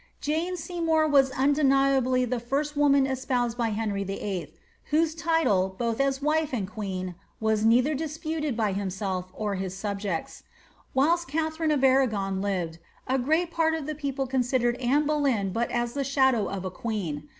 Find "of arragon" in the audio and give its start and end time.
11.69-12.41